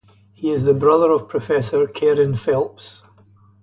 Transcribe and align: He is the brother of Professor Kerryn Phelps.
He 0.33 0.51
is 0.51 0.65
the 0.65 0.73
brother 0.73 1.11
of 1.11 1.29
Professor 1.29 1.85
Kerryn 1.85 2.35
Phelps. 2.35 3.03